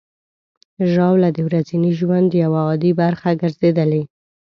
ژاوله 0.91 1.29
د 1.33 1.39
ورځني 1.47 1.91
ژوند 1.99 2.29
یوه 2.43 2.59
عادي 2.67 2.91
برخه 3.01 3.29
ګرځېدلې. 3.41 4.03